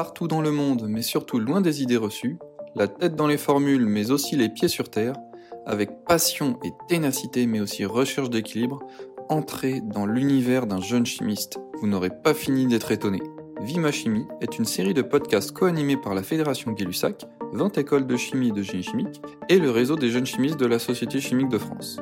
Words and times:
partout 0.00 0.28
dans 0.28 0.40
le 0.40 0.50
monde, 0.50 0.86
mais 0.88 1.02
surtout 1.02 1.38
loin 1.38 1.60
des 1.60 1.82
idées 1.82 1.98
reçues, 1.98 2.38
la 2.74 2.88
tête 2.88 3.16
dans 3.16 3.26
les 3.26 3.36
formules, 3.36 3.84
mais 3.84 4.10
aussi 4.10 4.34
les 4.34 4.48
pieds 4.48 4.66
sur 4.66 4.88
terre, 4.88 5.12
avec 5.66 6.06
passion 6.06 6.58
et 6.64 6.70
ténacité, 6.88 7.46
mais 7.46 7.60
aussi 7.60 7.84
recherche 7.84 8.30
d'équilibre, 8.30 8.78
entrez 9.28 9.82
dans 9.82 10.06
l'univers 10.06 10.66
d'un 10.66 10.80
jeune 10.80 11.04
chimiste. 11.04 11.60
Vous 11.82 11.86
n'aurez 11.86 12.08
pas 12.08 12.32
fini 12.32 12.66
d'être 12.66 12.92
étonné. 12.92 13.20
Vima 13.60 13.92
Chimie 13.92 14.24
est 14.40 14.58
une 14.58 14.64
série 14.64 14.94
de 14.94 15.02
podcasts 15.02 15.52
co-animés 15.52 15.98
par 15.98 16.14
la 16.14 16.22
Fédération 16.22 16.72
Gay-Lussac, 16.72 17.26
20 17.52 17.76
écoles 17.76 18.06
de 18.06 18.16
chimie 18.16 18.48
et 18.48 18.52
de 18.52 18.62
génie 18.62 18.82
chimique, 18.82 19.20
et 19.50 19.58
le 19.58 19.70
réseau 19.70 19.96
des 19.96 20.08
jeunes 20.08 20.24
chimistes 20.24 20.58
de 20.58 20.64
la 20.64 20.78
Société 20.78 21.20
chimique 21.20 21.50
de 21.50 21.58
France. 21.58 22.00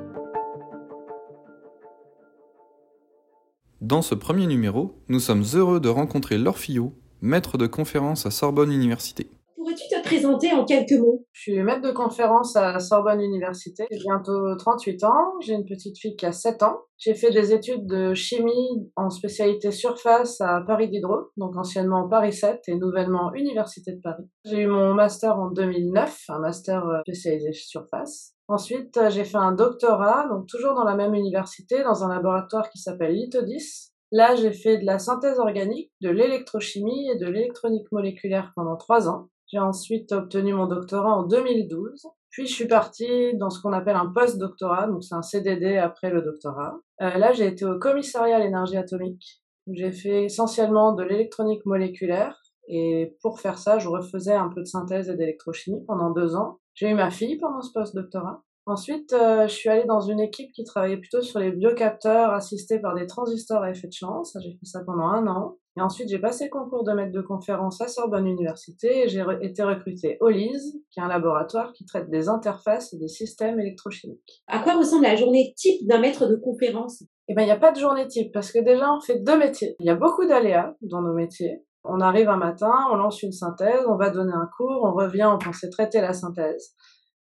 Dans 3.80 4.02
ce 4.02 4.14
premier 4.14 4.46
numéro, 4.46 5.02
nous 5.08 5.18
sommes 5.18 5.42
heureux 5.54 5.80
de 5.80 5.88
rencontrer 5.88 6.38
Laure 6.38 6.58
Fillot, 6.58 6.94
maître 7.20 7.58
de 7.58 7.66
conférence 7.66 8.26
à 8.26 8.30
Sorbonne 8.30 8.72
Université. 8.72 9.28
Pourrais-tu 9.56 9.88
te 9.88 10.02
présenter 10.02 10.52
en 10.52 10.64
quelques 10.64 10.98
mots? 10.98 11.26
Je 11.32 11.40
suis 11.42 11.62
maître 11.62 11.82
de 11.82 11.90
conférence 11.90 12.56
à 12.56 12.78
Sorbonne 12.78 13.20
Université. 13.20 13.86
J'ai 13.90 13.98
bientôt 13.98 14.56
38 14.56 15.04
ans. 15.04 15.34
J'ai 15.40 15.54
une 15.54 15.66
petite 15.66 15.98
fille 15.98 16.16
qui 16.16 16.26
a 16.26 16.32
7 16.32 16.62
ans. 16.62 16.78
J'ai 16.96 17.14
fait 17.14 17.30
des 17.30 17.52
études 17.52 17.86
de 17.86 18.14
chimie 18.14 18.90
en 18.96 19.10
spécialité 19.10 19.72
surface 19.72 20.40
à 20.40 20.62
Paris 20.66 20.88
Diderot, 20.88 21.30
donc 21.36 21.56
anciennement 21.56 22.08
Paris 22.08 22.32
7 22.32 22.62
et 22.68 22.76
nouvellement 22.76 23.34
Université 23.34 23.92
de 23.92 24.00
Paris. 24.00 24.24
J'ai 24.44 24.62
eu 24.62 24.66
mon 24.68 24.94
master 24.94 25.38
en 25.38 25.50
2009, 25.50 26.24
un 26.28 26.38
master 26.38 26.86
euh, 26.86 27.00
spécialisé 27.02 27.52
surface. 27.52 28.34
Ensuite, 28.48 28.96
euh, 28.96 29.10
j'ai 29.10 29.24
fait 29.24 29.36
un 29.36 29.52
doctorat, 29.52 30.26
donc 30.28 30.46
toujours 30.46 30.74
dans 30.74 30.84
la 30.84 30.94
même 30.94 31.14
université, 31.14 31.82
dans 31.82 32.04
un 32.04 32.08
laboratoire 32.08 32.70
qui 32.70 32.78
s'appelle 32.78 33.14
Lithodis. 33.14 33.92
Là, 34.10 34.34
j'ai 34.36 34.52
fait 34.52 34.78
de 34.78 34.86
la 34.86 34.98
synthèse 34.98 35.38
organique, 35.38 35.92
de 36.00 36.08
l'électrochimie 36.08 37.10
et 37.10 37.16
de 37.16 37.26
l'électronique 37.26 37.90
moléculaire 37.92 38.52
pendant 38.54 38.76
trois 38.76 39.08
ans. 39.08 39.28
J'ai 39.48 39.58
ensuite 39.58 40.12
obtenu 40.12 40.54
mon 40.54 40.66
doctorat 40.66 41.16
en 41.16 41.22
2012. 41.24 42.06
Puis 42.30 42.46
je 42.46 42.54
suis 42.54 42.68
partie 42.68 43.36
dans 43.36 43.50
ce 43.50 43.60
qu'on 43.60 43.72
appelle 43.72 43.96
un 43.96 44.12
post-doctorat, 44.14 44.86
donc 44.86 45.02
c'est 45.02 45.14
un 45.14 45.22
CDD 45.22 45.76
après 45.76 46.10
le 46.10 46.22
doctorat. 46.22 46.78
Euh, 47.00 47.16
là, 47.16 47.32
j'ai 47.32 47.46
été 47.46 47.64
au 47.64 47.78
commissariat 47.78 48.36
à 48.36 48.40
l'énergie 48.40 48.76
atomique. 48.76 49.42
J'ai 49.70 49.92
fait 49.92 50.24
essentiellement 50.24 50.92
de 50.92 51.02
l'électronique 51.02 51.64
moléculaire. 51.66 52.40
Et 52.68 53.16
pour 53.22 53.40
faire 53.40 53.58
ça, 53.58 53.78
je 53.78 53.88
refaisais 53.88 54.34
un 54.34 54.48
peu 54.48 54.60
de 54.60 54.66
synthèse 54.66 55.08
et 55.08 55.16
d'électrochimie 55.16 55.84
pendant 55.86 56.10
deux 56.10 56.36
ans. 56.36 56.58
J'ai 56.74 56.90
eu 56.90 56.94
ma 56.94 57.10
fille 57.10 57.38
pendant 57.38 57.62
ce 57.62 57.72
post-doctorat. 57.72 58.42
Ensuite, 58.68 59.14
euh, 59.14 59.48
je 59.48 59.54
suis 59.54 59.70
allée 59.70 59.86
dans 59.86 60.02
une 60.02 60.20
équipe 60.20 60.52
qui 60.52 60.62
travaillait 60.62 60.98
plutôt 60.98 61.22
sur 61.22 61.40
les 61.40 61.52
biocapteurs 61.52 62.34
assistés 62.34 62.78
par 62.78 62.94
des 62.94 63.06
transistors 63.06 63.62
à 63.62 63.70
effet 63.70 63.88
de. 63.88 64.24
Ça, 64.24 64.40
j'ai 64.40 64.50
fait 64.50 64.66
ça 64.66 64.80
pendant 64.84 65.06
un 65.06 65.26
an. 65.26 65.56
Et 65.78 65.80
ensuite, 65.80 66.10
j'ai 66.10 66.18
passé 66.18 66.44
le 66.44 66.50
concours 66.50 66.84
de 66.84 66.92
maître 66.92 67.12
de 67.12 67.22
conférence 67.22 67.80
à 67.80 67.88
Sorbonne 67.88 68.26
Université 68.26 69.04
et 69.04 69.08
j'ai 69.08 69.24
été 69.40 69.62
recrutée 69.62 70.18
au 70.20 70.28
LIS, 70.28 70.82
qui 70.90 71.00
est 71.00 71.02
un 71.02 71.08
laboratoire 71.08 71.72
qui 71.72 71.86
traite 71.86 72.10
des 72.10 72.28
interfaces 72.28 72.92
et 72.92 72.98
des 72.98 73.08
systèmes 73.08 73.58
électrochimiques. 73.58 74.42
À 74.48 74.58
quoi 74.58 74.76
ressemble 74.76 75.04
la 75.04 75.16
journée 75.16 75.54
type 75.56 75.86
d'un 75.88 76.00
maître 76.00 76.26
de 76.26 76.36
conférence? 76.36 77.02
Eh 77.28 77.34
ben, 77.34 77.42
il 77.42 77.46
n'y 77.46 77.52
a 77.52 77.56
pas 77.56 77.72
de 77.72 77.80
journée 77.80 78.06
type 78.06 78.34
parce 78.34 78.52
que 78.52 78.58
déjà, 78.58 78.92
on 78.92 79.00
fait 79.00 79.20
deux 79.20 79.38
métiers. 79.38 79.76
Il 79.80 79.86
y 79.86 79.90
a 79.90 79.96
beaucoup 79.96 80.26
d'aléas 80.26 80.74
dans 80.82 81.00
nos 81.00 81.14
métiers. 81.14 81.64
On 81.84 82.00
arrive 82.00 82.28
un 82.28 82.36
matin, 82.36 82.74
on 82.92 82.96
lance 82.96 83.22
une 83.22 83.32
synthèse, 83.32 83.86
on 83.88 83.96
va 83.96 84.10
donner 84.10 84.34
un 84.34 84.50
cours, 84.58 84.82
on 84.84 84.92
revient, 84.92 85.30
on 85.32 85.38
pensait 85.38 85.70
traiter 85.70 86.02
la 86.02 86.12
synthèse 86.12 86.74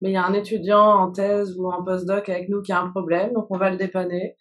mais 0.01 0.09
il 0.09 0.13
y 0.13 0.17
a 0.17 0.25
un 0.25 0.33
étudiant 0.33 0.83
en 0.83 1.11
thèse 1.11 1.57
ou 1.57 1.71
en 1.71 1.83
postdoc 1.83 2.29
avec 2.29 2.49
nous 2.49 2.61
qui 2.61 2.71
a 2.71 2.81
un 2.81 2.89
problème, 2.89 3.33
donc 3.33 3.47
on 3.49 3.57
va 3.57 3.69
le 3.69 3.77
dépanner. 3.77 4.35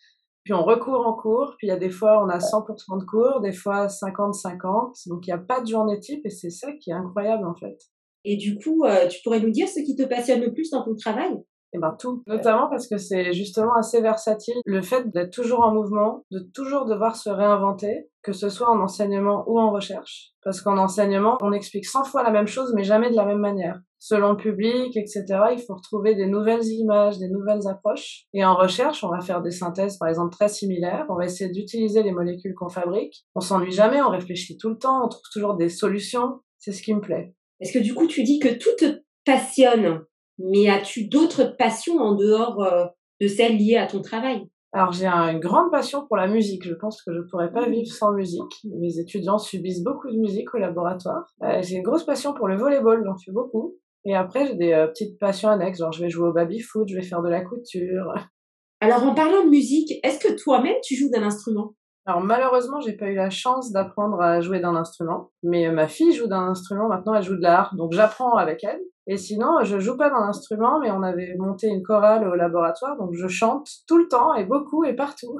Puis 0.44 0.54
on 0.54 0.64
recourt 0.64 1.06
en 1.06 1.12
cours, 1.12 1.54
puis 1.58 1.66
il 1.66 1.70
y 1.70 1.72
a 1.72 1.76
des 1.76 1.90
fois 1.90 2.24
on 2.24 2.28
a 2.28 2.38
100% 2.38 3.00
de 3.00 3.04
cours, 3.04 3.40
des 3.40 3.52
fois 3.52 3.86
50-50, 3.86 5.08
donc 5.08 5.26
il 5.26 5.30
n'y 5.30 5.34
a 5.34 5.38
pas 5.38 5.60
de 5.60 5.66
journée 5.66 6.00
type 6.00 6.24
et 6.24 6.30
c'est 6.30 6.50
ça 6.50 6.72
qui 6.72 6.90
est 6.90 6.94
incroyable 6.94 7.46
en 7.46 7.54
fait. 7.54 7.76
Et 8.24 8.36
du 8.36 8.58
coup, 8.58 8.84
euh, 8.84 9.06
tu 9.08 9.20
pourrais 9.22 9.40
nous 9.40 9.50
dire 9.50 9.68
ce 9.68 9.80
qui 9.80 9.96
te 9.96 10.02
passionne 10.02 10.40
le 10.40 10.52
plus 10.52 10.70
dans 10.70 10.84
ton 10.84 10.94
travail? 10.94 11.42
Eh 11.72 11.78
ben 11.78 11.94
tout, 11.98 12.24
notamment 12.26 12.68
parce 12.68 12.88
que 12.88 12.96
c'est 12.96 13.32
justement 13.32 13.74
assez 13.74 14.00
versatile. 14.00 14.56
Le 14.64 14.82
fait 14.82 15.08
d'être 15.12 15.30
toujours 15.30 15.60
en 15.60 15.72
mouvement, 15.72 16.24
de 16.32 16.40
toujours 16.52 16.84
devoir 16.84 17.14
se 17.14 17.30
réinventer, 17.30 18.08
que 18.22 18.32
ce 18.32 18.48
soit 18.48 18.68
en 18.68 18.80
enseignement 18.80 19.44
ou 19.46 19.60
en 19.60 19.70
recherche. 19.70 20.32
Parce 20.42 20.60
qu'en 20.60 20.78
enseignement, 20.78 21.38
on 21.42 21.52
explique 21.52 21.86
100 21.86 22.04
fois 22.04 22.24
la 22.24 22.32
même 22.32 22.48
chose, 22.48 22.72
mais 22.74 22.82
jamais 22.82 23.10
de 23.10 23.16
la 23.16 23.24
même 23.24 23.38
manière. 23.38 23.80
Selon 24.00 24.30
le 24.30 24.36
public, 24.36 24.96
etc., 24.96 25.24
il 25.52 25.62
faut 25.64 25.76
retrouver 25.76 26.16
des 26.16 26.26
nouvelles 26.26 26.64
images, 26.64 27.18
des 27.18 27.28
nouvelles 27.28 27.68
approches. 27.68 28.24
Et 28.34 28.44
en 28.44 28.56
recherche, 28.56 29.04
on 29.04 29.10
va 29.10 29.20
faire 29.20 29.42
des 29.42 29.52
synthèses, 29.52 29.98
par 29.98 30.08
exemple, 30.08 30.34
très 30.34 30.48
similaires. 30.48 31.06
On 31.08 31.14
va 31.14 31.26
essayer 31.26 31.50
d'utiliser 31.50 32.02
les 32.02 32.12
molécules 32.12 32.54
qu'on 32.54 32.68
fabrique. 32.68 33.24
On 33.36 33.40
s'ennuie 33.40 33.72
jamais, 33.72 34.02
on 34.02 34.10
réfléchit 34.10 34.56
tout 34.56 34.70
le 34.70 34.78
temps, 34.78 35.04
on 35.04 35.08
trouve 35.08 35.30
toujours 35.32 35.54
des 35.54 35.68
solutions. 35.68 36.40
C'est 36.58 36.72
ce 36.72 36.82
qui 36.82 36.94
me 36.94 37.00
plaît. 37.00 37.34
Est-ce 37.60 37.72
que 37.72 37.78
du 37.78 37.94
coup, 37.94 38.08
tu 38.08 38.24
dis 38.24 38.40
que 38.40 38.48
tout 38.48 38.74
te 38.78 39.02
passionne 39.24 40.00
mais 40.40 40.68
as-tu 40.68 41.06
d'autres 41.06 41.54
passions 41.56 41.98
en 41.98 42.14
dehors 42.14 42.62
euh, 42.62 42.86
de 43.20 43.26
celles 43.26 43.56
liées 43.56 43.76
à 43.76 43.86
ton 43.86 44.00
travail? 44.00 44.48
Alors 44.72 44.92
j'ai 44.92 45.06
une 45.06 45.40
grande 45.40 45.70
passion 45.70 46.06
pour 46.06 46.16
la 46.16 46.28
musique. 46.28 46.66
Je 46.66 46.74
pense 46.74 47.02
que 47.02 47.12
je 47.12 47.20
pourrais 47.28 47.52
pas 47.52 47.68
vivre 47.68 47.92
sans 47.92 48.12
musique. 48.12 48.64
Mes 48.64 48.98
étudiants 48.98 49.38
subissent 49.38 49.82
beaucoup 49.82 50.08
de 50.10 50.16
musique 50.16 50.54
au 50.54 50.58
laboratoire. 50.58 51.26
Euh, 51.42 51.60
j'ai 51.62 51.76
une 51.76 51.82
grosse 51.82 52.04
passion 52.04 52.32
pour 52.34 52.48
le 52.48 52.56
volleyball, 52.56 53.02
j'en 53.04 53.16
fais 53.16 53.32
beaucoup. 53.32 53.76
Et 54.04 54.14
après 54.14 54.46
j'ai 54.46 54.54
des 54.54 54.72
euh, 54.72 54.86
petites 54.86 55.18
passions 55.18 55.48
annexes, 55.48 55.78
genre 55.78 55.92
je 55.92 56.02
vais 56.02 56.10
jouer 56.10 56.28
au 56.28 56.32
baby 56.32 56.60
foot, 56.60 56.88
je 56.88 56.96
vais 56.96 57.02
faire 57.02 57.22
de 57.22 57.28
la 57.28 57.42
couture. 57.42 58.14
Alors 58.80 59.04
en 59.04 59.14
parlant 59.14 59.44
de 59.44 59.50
musique, 59.50 59.92
est-ce 60.02 60.18
que 60.18 60.32
toi-même 60.42 60.76
tu 60.82 60.94
joues 60.96 61.10
d'un 61.10 61.22
instrument? 61.22 61.74
Alors 62.06 62.22
malheureusement, 62.22 62.80
j'ai 62.80 62.94
pas 62.94 63.06
eu 63.06 63.14
la 63.14 63.28
chance 63.28 63.72
d'apprendre 63.72 64.20
à 64.20 64.40
jouer 64.40 64.60
d'un 64.60 64.74
instrument, 64.74 65.30
mais 65.42 65.70
ma 65.70 65.86
fille 65.86 66.12
joue 66.12 66.28
d'un 66.28 66.48
instrument 66.48 66.88
maintenant, 66.88 67.14
elle 67.14 67.22
joue 67.22 67.36
de 67.36 67.42
l'art, 67.42 67.74
donc 67.76 67.92
j'apprends 67.92 68.36
avec 68.36 68.64
elle. 68.64 68.80
Et 69.06 69.16
sinon, 69.16 69.62
je 69.64 69.78
joue 69.78 69.96
pas 69.96 70.08
d'un 70.08 70.22
instrument, 70.22 70.78
mais 70.80 70.90
on 70.90 71.02
avait 71.02 71.34
monté 71.38 71.66
une 71.68 71.82
chorale 71.82 72.26
au 72.26 72.34
laboratoire, 72.34 72.96
donc 72.96 73.10
je 73.12 73.28
chante 73.28 73.68
tout 73.86 73.98
le 73.98 74.08
temps 74.08 74.34
et 74.34 74.44
beaucoup 74.44 74.84
et 74.84 74.94
partout. 74.94 75.36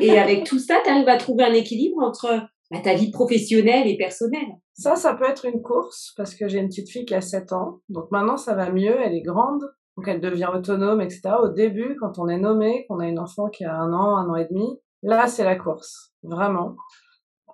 et 0.00 0.18
avec 0.18 0.44
tout 0.46 0.58
ça, 0.58 0.76
tu 0.84 0.90
arrives 0.90 1.08
à 1.08 1.16
trouver 1.16 1.44
un 1.44 1.52
équilibre 1.54 2.02
entre 2.02 2.28
bah, 2.70 2.80
ta 2.82 2.94
vie 2.94 3.10
professionnelle 3.10 3.86
et 3.86 3.96
personnelle 3.96 4.48
Ça, 4.74 4.96
ça 4.96 5.14
peut 5.14 5.28
être 5.28 5.44
une 5.44 5.62
course, 5.62 6.12
parce 6.16 6.34
que 6.34 6.48
j'ai 6.48 6.58
une 6.58 6.68
petite 6.68 6.90
fille 6.90 7.04
qui 7.04 7.14
a 7.14 7.20
7 7.20 7.52
ans, 7.52 7.80
donc 7.88 8.10
maintenant 8.10 8.36
ça 8.36 8.54
va 8.54 8.70
mieux, 8.70 8.96
elle 9.00 9.14
est 9.14 9.22
grande, 9.22 9.62
donc 9.96 10.08
elle 10.08 10.20
devient 10.20 10.50
autonome, 10.52 11.00
etc. 11.00 11.36
Au 11.42 11.48
début, 11.48 11.96
quand 12.00 12.18
on 12.18 12.28
est 12.28 12.38
nommé, 12.38 12.86
qu'on 12.88 12.98
a 12.98 13.06
une 13.06 13.18
enfant 13.18 13.48
qui 13.48 13.64
a 13.64 13.74
un 13.74 13.92
an, 13.92 14.16
un 14.16 14.28
an 14.28 14.36
et 14.36 14.46
demi, 14.50 14.80
là 15.02 15.26
c'est 15.28 15.44
la 15.44 15.56
course, 15.56 16.12
vraiment. 16.22 16.76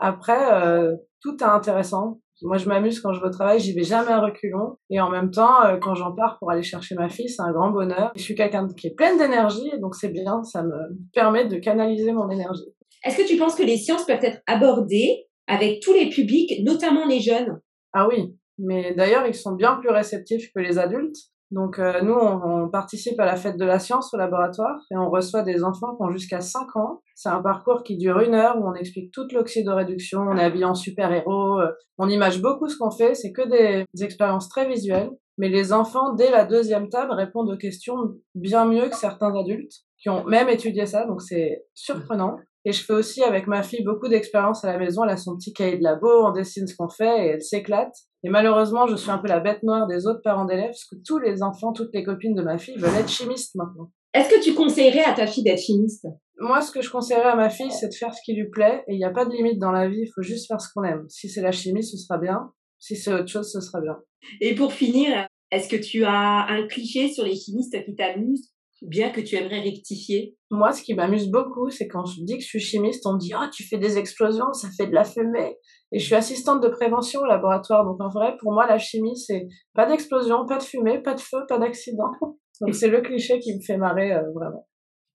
Après, 0.00 0.52
euh, 0.52 0.96
tout 1.20 1.36
est 1.40 1.46
intéressant. 1.46 2.18
Moi, 2.44 2.56
je 2.56 2.68
m'amuse 2.68 3.00
quand 3.00 3.12
je 3.12 3.20
vais 3.20 3.28
au 3.28 3.30
travail, 3.30 3.60
j'y 3.60 3.72
vais 3.72 3.84
jamais 3.84 4.10
à 4.10 4.20
reculons. 4.20 4.76
Et 4.90 5.00
en 5.00 5.10
même 5.10 5.30
temps, 5.30 5.62
euh, 5.64 5.76
quand 5.76 5.94
j'en 5.94 6.12
pars 6.12 6.38
pour 6.40 6.50
aller 6.50 6.64
chercher 6.64 6.96
ma 6.96 7.08
fille, 7.08 7.28
c'est 7.28 7.42
un 7.42 7.52
grand 7.52 7.70
bonheur. 7.70 8.10
Je 8.16 8.22
suis 8.22 8.34
quelqu'un 8.34 8.66
qui 8.66 8.88
est 8.88 8.94
pleine 8.96 9.16
d'énergie, 9.16 9.70
donc 9.80 9.94
c'est 9.94 10.08
bien, 10.08 10.42
ça 10.42 10.64
me 10.64 10.74
permet 11.12 11.46
de 11.46 11.56
canaliser 11.58 12.12
mon 12.12 12.28
énergie. 12.30 12.74
Est-ce 13.04 13.16
que 13.16 13.26
tu 13.26 13.36
penses 13.36 13.54
que 13.54 13.62
les 13.62 13.76
sciences 13.76 14.04
peuvent 14.04 14.22
être 14.22 14.42
abordées 14.46 15.26
avec 15.46 15.80
tous 15.80 15.92
les 15.92 16.08
publics, 16.08 16.62
notamment 16.64 17.06
les 17.06 17.20
jeunes? 17.20 17.60
Ah 17.92 18.08
oui, 18.08 18.34
mais 18.58 18.94
d'ailleurs, 18.94 19.26
ils 19.26 19.34
sont 19.34 19.52
bien 19.52 19.76
plus 19.76 19.90
réceptifs 19.90 20.50
que 20.54 20.60
les 20.60 20.78
adultes. 20.78 21.16
Donc 21.50 21.78
euh, 21.78 22.00
nous, 22.00 22.14
on, 22.14 22.70
participe 22.70 23.20
à 23.20 23.26
la 23.26 23.36
fête 23.36 23.58
de 23.58 23.64
la 23.66 23.78
science 23.78 24.14
au 24.14 24.16
laboratoire 24.16 24.80
et 24.90 24.96
on 24.96 25.10
reçoit 25.10 25.42
des 25.42 25.62
enfants 25.62 25.94
qui 25.96 26.02
ont 26.02 26.10
jusqu'à 26.10 26.40
5 26.40 26.76
ans. 26.76 27.02
C'est 27.14 27.28
un 27.28 27.42
parcours 27.42 27.82
qui 27.82 27.98
dure 27.98 28.20
une 28.20 28.34
heure 28.34 28.56
où 28.58 28.66
on 28.66 28.72
explique 28.72 29.12
toute 29.12 29.32
l'oxydoréduction, 29.32 30.20
on 30.20 30.36
est 30.38 30.44
habillé 30.44 30.64
en 30.64 30.74
super-héros, 30.74 31.60
euh, 31.60 31.70
on 31.98 32.08
image 32.08 32.40
beaucoup 32.40 32.68
ce 32.68 32.78
qu'on 32.78 32.90
fait, 32.90 33.14
c'est 33.14 33.32
que 33.32 33.46
des, 33.46 33.84
des, 33.92 34.04
expériences 34.04 34.48
très 34.48 34.66
visuelles. 34.66 35.10
Mais 35.36 35.50
les 35.50 35.74
enfants, 35.74 36.14
dès 36.14 36.30
la 36.30 36.46
deuxième 36.46 36.88
table, 36.88 37.12
répondent 37.12 37.50
aux 37.50 37.58
questions 37.58 37.96
bien 38.34 38.64
mieux 38.64 38.88
que 38.88 38.96
certains 38.96 39.34
adultes 39.34 39.82
qui 39.98 40.08
ont 40.08 40.24
même 40.24 40.48
étudié 40.48 40.86
ça, 40.86 41.04
donc 41.04 41.20
c'est 41.20 41.64
surprenant. 41.74 42.38
Et 42.64 42.72
je 42.72 42.84
fais 42.84 42.92
aussi 42.92 43.22
avec 43.22 43.46
ma 43.46 43.62
fille 43.62 43.82
beaucoup 43.82 44.08
d'expériences 44.08 44.64
à 44.64 44.72
la 44.72 44.78
maison. 44.78 45.04
Elle 45.04 45.10
a 45.10 45.16
son 45.16 45.36
petit 45.36 45.52
cahier 45.52 45.78
de 45.78 45.82
labo, 45.82 46.08
on 46.26 46.32
dessine 46.32 46.66
ce 46.66 46.76
qu'on 46.76 46.88
fait 46.88 47.26
et 47.26 47.28
elle 47.30 47.42
s'éclate. 47.42 47.94
Et 48.24 48.30
malheureusement, 48.30 48.86
je 48.86 48.94
suis 48.94 49.10
un 49.10 49.18
peu 49.18 49.28
la 49.28 49.40
bête 49.40 49.62
noire 49.64 49.88
des 49.88 50.06
autres 50.06 50.22
parents 50.22 50.44
d'élèves 50.44 50.66
parce 50.66 50.84
que 50.84 50.96
tous 51.04 51.18
les 51.18 51.42
enfants, 51.42 51.72
toutes 51.72 51.92
les 51.92 52.04
copines 52.04 52.34
de 52.34 52.42
ma 52.42 52.58
fille 52.58 52.76
veulent 52.76 52.94
être 52.94 53.08
chimistes 53.08 53.56
maintenant. 53.56 53.90
Est-ce 54.14 54.28
que 54.28 54.42
tu 54.42 54.54
conseillerais 54.54 55.04
à 55.04 55.14
ta 55.14 55.26
fille 55.26 55.42
d'être 55.42 55.60
chimiste? 55.60 56.06
Moi, 56.38 56.60
ce 56.60 56.70
que 56.70 56.82
je 56.82 56.90
conseillerais 56.90 57.30
à 57.30 57.36
ma 57.36 57.50
fille, 57.50 57.70
c'est 57.70 57.88
de 57.88 57.94
faire 57.94 58.14
ce 58.14 58.20
qui 58.24 58.34
lui 58.34 58.48
plaît. 58.48 58.84
Et 58.86 58.94
il 58.94 58.98
n'y 58.98 59.04
a 59.04 59.10
pas 59.10 59.24
de 59.24 59.30
limite 59.30 59.58
dans 59.58 59.72
la 59.72 59.88
vie, 59.88 60.02
il 60.02 60.12
faut 60.14 60.22
juste 60.22 60.46
faire 60.46 60.60
ce 60.60 60.68
qu'on 60.72 60.84
aime. 60.84 61.04
Si 61.08 61.28
c'est 61.28 61.40
la 61.40 61.52
chimie, 61.52 61.82
ce 61.82 61.96
sera 61.96 62.18
bien. 62.18 62.52
Si 62.78 62.96
c'est 62.96 63.12
autre 63.12 63.28
chose, 63.28 63.50
ce 63.50 63.60
sera 63.60 63.80
bien. 63.80 63.96
Et 64.40 64.54
pour 64.54 64.72
finir, 64.72 65.26
est-ce 65.50 65.68
que 65.68 65.76
tu 65.76 66.04
as 66.04 66.46
un 66.48 66.66
cliché 66.66 67.12
sur 67.12 67.24
les 67.24 67.34
chimistes 67.34 67.76
qui 67.84 67.94
t'amuse 67.94 68.52
bien 68.82 69.10
que 69.10 69.20
tu 69.20 69.36
aimerais 69.36 69.60
rectifier 69.60 70.36
Moi, 70.50 70.72
ce 70.72 70.82
qui 70.82 70.94
m'amuse 70.94 71.30
beaucoup, 71.30 71.70
c'est 71.70 71.88
quand 71.88 72.04
je 72.04 72.22
dis 72.22 72.36
que 72.36 72.42
je 72.42 72.48
suis 72.48 72.60
chimiste, 72.60 73.06
on 73.06 73.14
me 73.14 73.18
dit 73.18 73.32
«Oh, 73.40 73.46
tu 73.52 73.62
fais 73.64 73.78
des 73.78 73.98
explosions, 73.98 74.52
ça 74.52 74.68
fait 74.76 74.86
de 74.86 74.94
la 74.94 75.04
fumée!» 75.04 75.56
Et 75.92 75.98
je 75.98 76.04
suis 76.04 76.14
assistante 76.14 76.62
de 76.62 76.68
prévention 76.68 77.20
au 77.20 77.26
laboratoire, 77.26 77.84
donc 77.84 78.00
en 78.00 78.08
vrai, 78.08 78.36
pour 78.38 78.52
moi, 78.52 78.66
la 78.66 78.78
chimie, 78.78 79.16
c'est 79.16 79.46
pas 79.74 79.86
d'explosion, 79.86 80.46
pas 80.46 80.58
de 80.58 80.62
fumée, 80.62 81.00
pas 81.00 81.14
de 81.14 81.20
feu, 81.20 81.44
pas 81.48 81.58
d'accident. 81.58 82.10
Donc 82.60 82.74
c'est 82.74 82.88
le 82.88 83.00
cliché 83.00 83.40
qui 83.40 83.56
me 83.56 83.60
fait 83.60 83.76
marrer, 83.76 84.12
euh, 84.12 84.30
vraiment. 84.34 84.68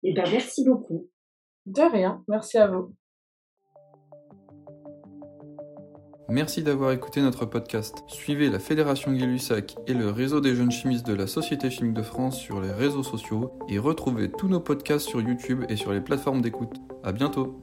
Eh 0.03 0.11
bien, 0.11 0.25
merci 0.29 0.65
beaucoup. 0.65 1.07
De 1.65 1.81
rien, 1.81 2.23
merci 2.27 2.57
à 2.57 2.67
vous. 2.67 2.93
Merci 6.29 6.61
d'avoir 6.61 6.91
écouté 6.91 7.21
notre 7.21 7.45
podcast. 7.45 8.03
Suivez 8.07 8.49
la 8.49 8.59
Fédération 8.59 9.13
Gay-Lussac 9.13 9.77
et 9.87 9.93
le 9.93 10.09
réseau 10.09 10.41
des 10.41 10.55
jeunes 10.55 10.71
chimistes 10.71 11.07
de 11.07 11.13
la 11.13 11.25
Société 11.25 11.69
chimique 11.69 11.93
de 11.93 12.01
France 12.01 12.37
sur 12.37 12.59
les 12.59 12.71
réseaux 12.71 13.03
sociaux 13.03 13.53
et 13.69 13.79
retrouvez 13.79 14.29
tous 14.29 14.49
nos 14.49 14.59
podcasts 14.59 15.07
sur 15.07 15.21
YouTube 15.21 15.63
et 15.69 15.77
sur 15.77 15.93
les 15.93 16.01
plateformes 16.01 16.41
d'écoute. 16.41 16.75
À 17.03 17.13
bientôt! 17.13 17.61